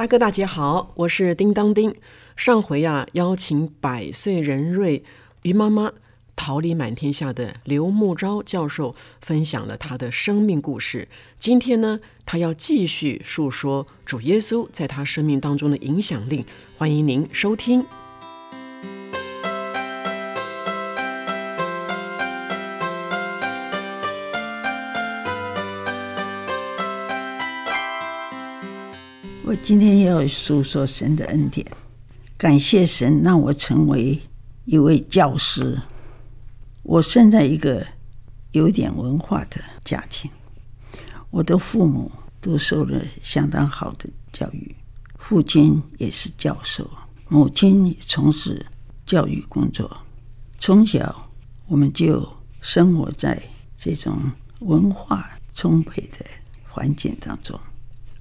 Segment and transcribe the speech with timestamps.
[0.00, 1.94] 大哥大姐好，我是叮当叮。
[2.34, 5.04] 上回呀，邀请百岁人瑞
[5.42, 5.92] 于妈妈
[6.34, 11.06] 桃李满天下的刘木昭教授分享了他的生命故事。
[11.38, 16.46] 今天呢，他要继续述说主耶稣在他生命当中的影响力。
[16.78, 17.84] 欢迎您收听。
[29.62, 31.64] 今天要诉说神的恩典，
[32.36, 34.20] 感谢神让我成为
[34.64, 35.80] 一位教师。
[36.82, 37.86] 我生在一个
[38.50, 40.28] 有点文化的家庭，
[41.30, 44.74] 我的父母都受了相当好的教育，
[45.18, 46.90] 父亲也是教授，
[47.28, 48.66] 母亲也从事
[49.06, 49.96] 教育工作。
[50.58, 51.30] 从小
[51.68, 52.26] 我们就
[52.60, 53.40] 生活在
[53.78, 54.18] 这种
[54.60, 56.26] 文化充沛的
[56.68, 57.58] 环境当中，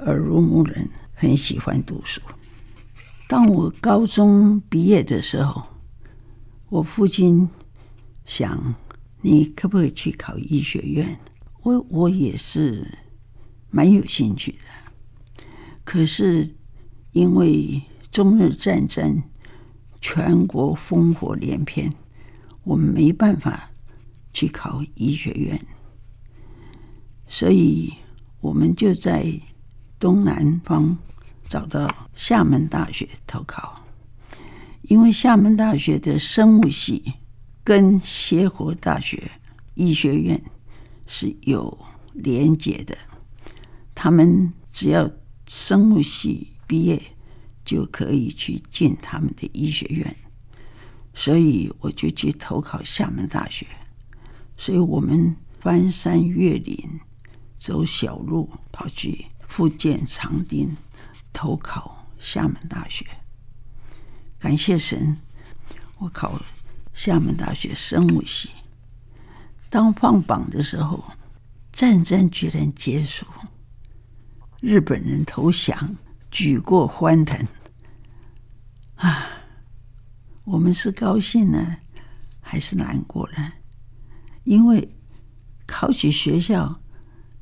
[0.00, 0.86] 耳濡目染。
[1.20, 2.20] 很喜欢读书。
[3.26, 5.64] 当我高中毕业的时候，
[6.68, 7.48] 我父亲
[8.24, 8.76] 想
[9.20, 11.18] ：“你可不可以去考医学院？”
[11.64, 12.86] 我我也是
[13.68, 15.44] 蛮有兴趣的。
[15.82, 16.54] 可是
[17.10, 17.82] 因为
[18.12, 19.20] 中日战争，
[20.00, 21.92] 全国烽火连篇，
[22.62, 23.72] 我们没办法
[24.32, 25.60] 去考医学院，
[27.26, 27.92] 所以
[28.40, 29.28] 我们就在
[29.98, 30.96] 东南方。
[31.48, 33.82] 找到厦门大学投考，
[34.82, 37.14] 因为厦门大学的生物系
[37.64, 39.30] 跟协和大学
[39.74, 40.42] 医学院
[41.06, 41.78] 是有
[42.12, 42.96] 连结的，
[43.94, 45.10] 他们只要
[45.46, 47.00] 生物系毕业
[47.64, 50.14] 就可以去进他们的医学院，
[51.14, 53.66] 所以我就去投考厦门大学。
[54.58, 57.00] 所以我们翻山越岭，
[57.58, 60.76] 走小路跑去福建长汀。
[61.38, 63.06] 投考厦门大学，
[64.40, 65.16] 感谢神，
[65.98, 66.42] 我考
[66.92, 68.50] 厦门大学生物系。
[69.70, 71.04] 当放榜的时候，
[71.70, 73.24] 战争居然结束，
[74.60, 75.94] 日本人投降，
[76.28, 77.38] 举国欢腾。
[78.96, 79.28] 啊，
[80.42, 81.76] 我们是高兴呢，
[82.40, 83.52] 还是难过呢？
[84.42, 84.92] 因为
[85.68, 86.80] 考取学校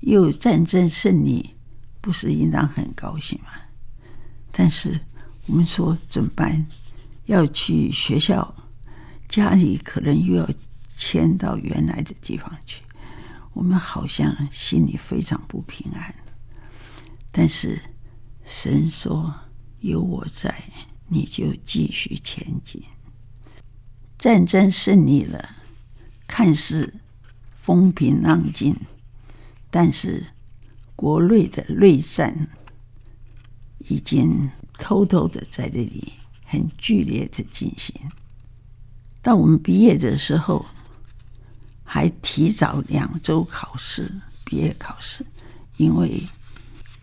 [0.00, 1.54] 又战争胜利，
[2.00, 3.50] 不是应当很高兴吗？
[4.52, 5.00] 但是
[5.46, 6.64] 我们说怎么办？
[7.26, 8.54] 要去学校，
[9.28, 10.48] 家里可能又要
[10.96, 12.82] 迁到原来的地方去，
[13.52, 16.14] 我们好像心里非常不平安。
[17.30, 17.80] 但是
[18.44, 19.34] 神说
[19.80, 20.62] 有我在，
[21.08, 22.82] 你就继续前进。
[24.18, 25.56] 战争胜利了，
[26.26, 26.94] 看似
[27.54, 28.76] 风平浪静，
[29.70, 30.26] 但是
[30.94, 32.48] 国内的内战。
[33.88, 36.12] 已经偷偷的在这里
[36.44, 37.94] 很剧烈的进行。
[39.20, 40.66] 到我们毕业的时候，
[41.84, 44.12] 还提早两周考试，
[44.44, 45.24] 毕业考试，
[45.76, 46.22] 因为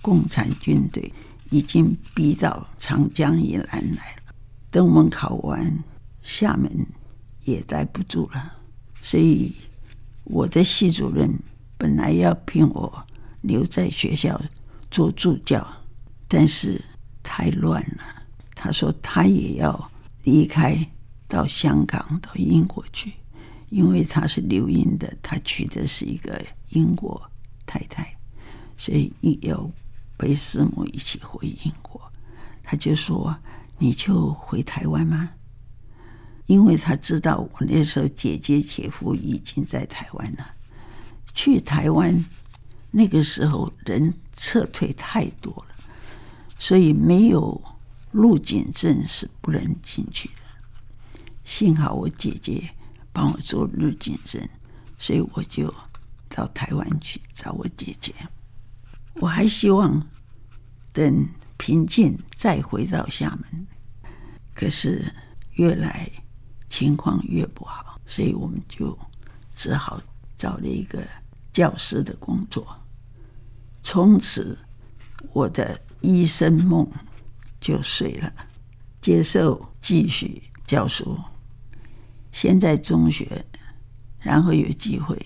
[0.02, 1.14] 共产军队
[1.50, 4.34] 已经逼到长江以南来了。
[4.70, 5.84] 等我们考完，
[6.22, 6.86] 厦门
[7.44, 8.54] 也待不住了，
[9.02, 9.54] 所以
[10.26, 11.34] 我的系主任
[11.78, 13.06] 本来要聘我
[13.42, 14.40] 留在学校
[14.92, 15.66] 做助教。
[16.30, 16.80] 但是
[17.24, 18.04] 太乱了，
[18.56, 19.92] 他说他也要
[20.24, 20.78] 离开，
[21.28, 23.12] 到香港、到英国去，
[23.70, 26.40] 因为他是留英的，他娶的是一个
[26.70, 27.20] 英国
[27.66, 28.16] 太太，
[28.78, 29.12] 所以
[29.42, 29.70] 要
[30.20, 32.00] 陪师母一起回英国。
[32.64, 33.36] 他就说
[33.80, 35.32] ：“你就回台湾吗？”
[36.46, 40.46] 因为他知道我那时候姐姐姐夫已经在台湾了，
[41.34, 42.24] 去台湾
[42.92, 45.76] 那个时候人撤退太多了。
[46.60, 47.60] 所以没有
[48.12, 50.34] 入境证是不能进去的。
[51.46, 52.70] 幸好我姐姐
[53.12, 54.48] 帮我做入境证，
[55.00, 55.74] 所以我就
[56.28, 58.14] 到台湾去找我姐姐。
[59.16, 60.06] 我还希望
[60.94, 61.28] 等
[61.58, 63.68] 平静再回到厦门，
[64.54, 65.12] 可是
[65.54, 66.12] 越来
[66.70, 68.98] 情况越不好，所以我们就
[69.56, 70.02] 只好
[70.38, 71.02] 找了一个
[71.52, 72.68] 教师的工作，
[73.82, 74.58] 从此
[75.34, 76.90] 我的医生梦
[77.60, 78.32] 就碎了。
[79.02, 81.18] 接受继续教书，
[82.32, 83.46] 先在中学，
[84.20, 85.18] 然后有机会，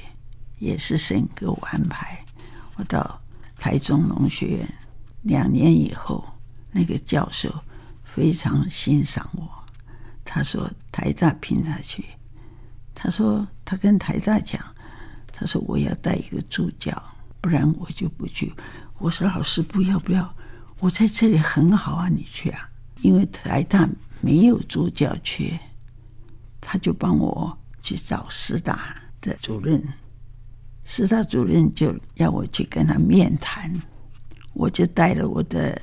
[0.60, 2.24] 也是神给我安排，
[2.75, 3.20] 我到
[3.58, 4.68] 台中农学院。
[5.24, 6.24] 两年以后，
[6.72, 7.54] 那个教授
[8.04, 9.50] 非常欣赏我，
[10.24, 12.06] 他说台大聘他去，
[12.94, 14.62] 他说他跟台大讲，
[15.31, 16.92] 他说我要带一个助教，
[17.42, 18.54] 不然我就不去。
[19.00, 20.36] 我说老师不要不要，
[20.80, 22.70] 我在这里很好啊，你去啊。
[23.02, 23.88] 因为台大
[24.22, 25.60] 没有助教缺，
[26.62, 29.84] 他就帮我去找师大的主任，
[30.86, 33.70] 师大主任就要我去跟他面谈，
[34.54, 35.81] 我就带了我的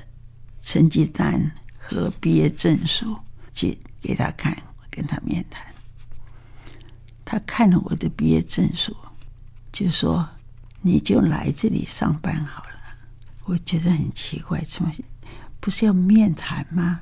[0.63, 3.15] 成绩单和毕业证书
[3.53, 4.57] 去给他看，
[4.89, 5.63] 跟他面谈。
[7.23, 8.95] 他看了我的毕业证书，
[9.71, 10.27] 就说
[10.81, 12.69] ：“你就来这里上班好了。”
[13.51, 14.89] 我觉得很奇怪，怎么
[15.59, 17.01] 不是要面谈吗？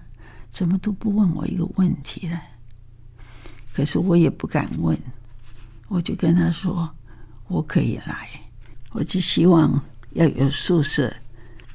[0.49, 2.41] 怎么都不问我一个问题呢？
[3.71, 4.99] 可是我也不敢问，
[5.89, 6.91] 我就跟他说
[7.49, 8.27] 我可以来，
[8.89, 9.79] 我就希望
[10.13, 11.15] 要有宿舍。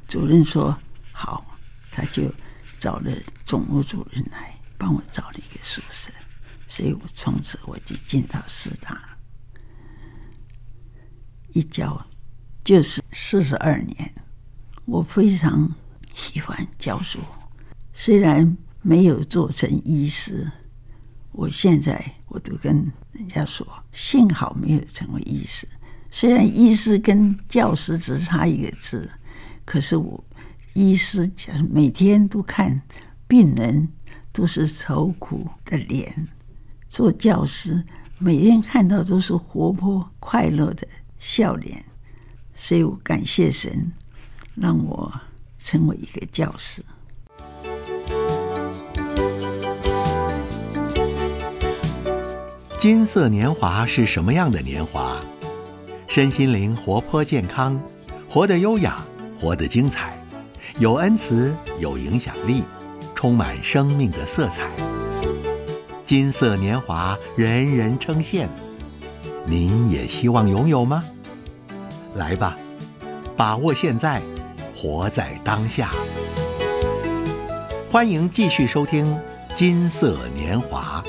[0.08, 0.76] 主任说
[1.12, 1.56] 好，
[1.92, 2.28] 他就
[2.76, 3.12] 找了
[3.46, 6.10] 总务主任来帮我找了一个宿舍，
[6.66, 9.16] 所以我从此我就进到师大，
[11.52, 12.04] 一教
[12.64, 14.14] 就是四十二年，
[14.84, 15.74] 我非常
[16.14, 17.18] 喜欢教书，
[17.92, 18.56] 虽然。
[18.86, 20.46] 没有做成医师，
[21.32, 25.66] 我现在我都跟人家说，幸好没有成为医师。
[26.10, 29.10] 虽然医师跟教师只差一个字，
[29.64, 30.22] 可是我
[30.74, 32.78] 医师讲每天都看
[33.26, 33.88] 病人
[34.32, 36.28] 都是愁苦的脸，
[36.86, 37.82] 做教师
[38.18, 40.86] 每天看到都是活泼快乐的
[41.18, 41.82] 笑脸，
[42.54, 43.90] 所以我感谢神
[44.54, 45.12] 让我
[45.58, 46.84] 成为一个教师。
[52.78, 55.16] 金色年华是什么样的年华？
[56.06, 57.80] 身心灵活泼健康，
[58.28, 59.00] 活得优雅，
[59.40, 60.16] 活得精彩，
[60.78, 62.62] 有恩慈，有影响力，
[63.14, 64.70] 充满生命的色彩。
[66.06, 68.46] 金色年华，人人称羡。
[69.46, 71.02] 您也希望拥有吗？
[72.14, 72.56] 来吧，
[73.36, 74.22] 把握现在，
[74.84, 75.90] 活在当下。
[77.90, 79.02] 欢迎继续收听
[79.54, 81.02] 《金色年华》。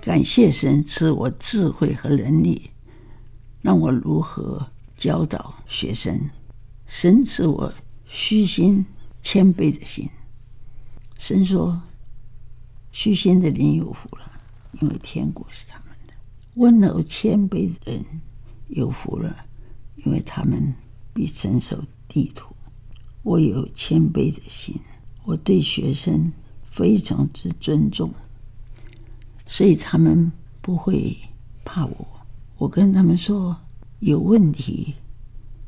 [0.00, 2.70] 感谢神赐我智慧和能力，
[3.60, 4.64] 让我如何
[4.96, 6.30] 教导学生。
[6.86, 7.74] 神赐我
[8.06, 8.86] 虚心
[9.20, 10.08] 谦卑的心。
[11.18, 11.82] 神说
[12.92, 14.31] ：“虚心的人有福了，
[14.80, 16.14] 因为天国是他们的；
[16.54, 18.04] 温柔谦卑的人
[18.68, 19.36] 有福了，
[19.96, 20.74] 因为他们
[21.12, 22.54] 必承受地土。”
[23.22, 24.74] 我有谦卑的心，
[25.24, 26.32] 我对学生
[26.68, 28.12] 非常之尊重。
[29.46, 31.16] 所以他们不会
[31.64, 32.06] 怕我。
[32.58, 33.56] 我跟他们说
[34.00, 34.94] 有问题，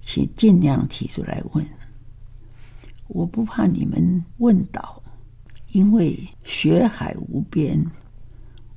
[0.01, 1.65] 请尽量提出来问。
[3.07, 5.01] 我不怕你们问倒，
[5.71, 7.85] 因为学海无边，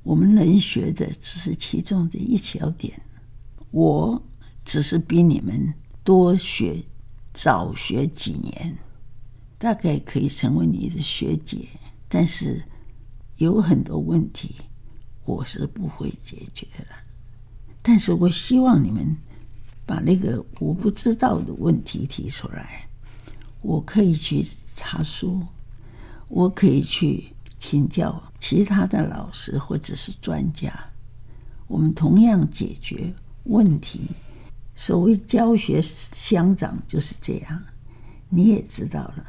[0.08, 2.98] 我们能学的只是其中的一小点。
[3.70, 4.22] 我
[4.64, 6.82] 只是比你们多学、
[7.34, 8.78] 早学几年，
[9.58, 11.68] 大概可以成为你的学姐。
[12.08, 12.64] 但是
[13.36, 14.54] 有很多问题。
[15.26, 16.86] 我是不会解决的，
[17.82, 19.14] 但是我希望你们
[19.84, 22.88] 把那个我不知道的问题提出来，
[23.60, 24.42] 我可以去
[24.74, 25.42] 查书，
[26.28, 27.24] 我可以去
[27.58, 30.72] 请教其他的老师或者是专家，
[31.66, 33.12] 我们同样解决
[33.44, 34.02] 问题。
[34.74, 37.62] 所谓教学相长就是这样，
[38.28, 39.24] 你也知道了，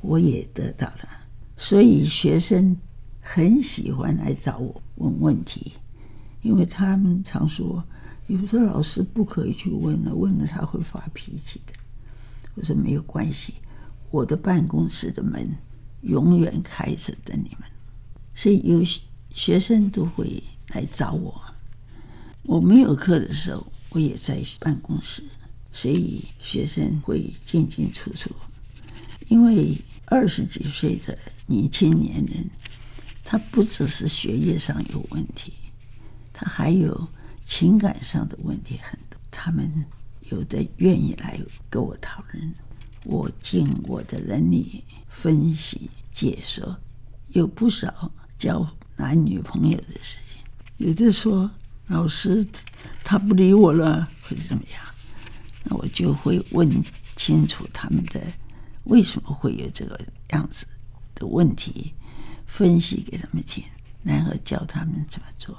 [0.00, 1.08] 我也得到了，
[1.56, 2.76] 所以学生。
[3.22, 5.74] 很喜欢来找我问问题，
[6.42, 7.84] 因为他们常说，
[8.26, 11.74] 有的老师不可以去问了，问了他会发脾气的。
[12.56, 13.54] 我说没有关系，
[14.10, 15.48] 我的办公室的门
[16.02, 17.68] 永远开着等你们。
[18.34, 18.82] 所以有
[19.34, 21.40] 学生都会来找我，
[22.42, 25.22] 我没有课的时候，我也在办公室，
[25.72, 28.30] 所以学生会进进出出。
[29.28, 29.76] 因为
[30.06, 32.48] 二十几岁的年轻年人。
[33.22, 35.52] 他不只是学业上有问题，
[36.32, 37.06] 他还有
[37.44, 39.16] 情感上的问题很多。
[39.30, 39.72] 他们
[40.30, 41.38] 有的愿意来
[41.68, 42.52] 跟我讨论，
[43.04, 46.76] 我尽我的能力分析解说，
[47.28, 48.66] 有不少交
[48.96, 50.40] 男女朋友的事情。
[50.76, 51.50] 有的说
[51.86, 52.46] 老师
[53.02, 54.82] 他不理我了，或者怎么样，
[55.64, 56.70] 那我就会问
[57.16, 58.20] 清楚他们的
[58.84, 59.98] 为什么会有这个
[60.30, 60.66] 样子
[61.14, 61.94] 的问题，
[62.46, 63.64] 分析给他们听，
[64.02, 65.56] 然后教他们怎么做。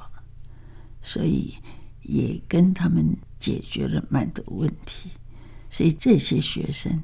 [1.03, 1.55] 所以
[2.03, 5.09] 也跟他们解决了蛮多问题。
[5.69, 7.01] 所以这些学生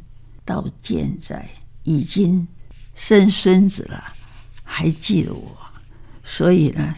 [0.47, 1.45] 到现在
[1.83, 2.47] 已经
[2.95, 4.01] 生孙子了，
[4.63, 5.57] 还记得我，
[6.23, 6.95] 所以呢，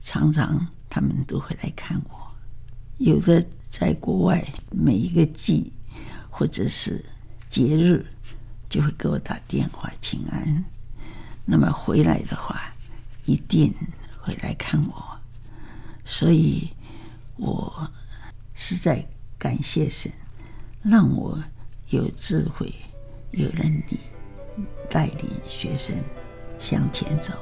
[0.00, 2.32] 常常他们都会来看我。
[2.98, 5.72] 有的在国外，每一个季
[6.30, 7.04] 或者是
[7.50, 8.06] 节日，
[8.68, 10.64] 就会给我打电话请安。
[11.44, 12.72] 那么回来的话，
[13.24, 13.74] 一定
[14.20, 15.18] 会来看我。
[16.04, 16.70] 所以
[17.36, 17.90] 我
[18.54, 19.04] 是在
[19.38, 20.10] 感谢神。
[20.82, 21.40] 让我
[21.90, 22.72] 有智慧、
[23.32, 23.98] 有了你
[24.90, 25.96] 带领学生
[26.58, 27.32] 向前走。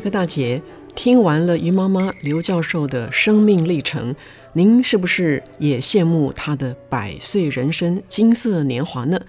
[0.00, 0.62] 大哥大姐，
[0.94, 4.16] 听完了于妈妈刘教授的生命历程，
[4.54, 9.20] 您是不是也羡慕她的百岁人生、金色年华呢？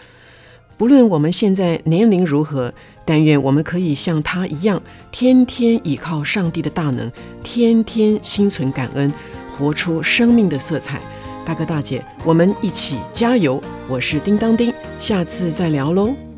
[0.78, 2.74] 不论我们现在年龄如何，
[3.04, 7.12] 但愿我们可以像她一样，天天倚靠上帝的大能，
[7.44, 9.12] 天天心存感恩，
[9.52, 11.02] 活出生命的色彩。
[11.46, 13.62] 大哥大姐，我们一起加油！
[13.90, 16.31] 我是叮当叮，下次再聊喽。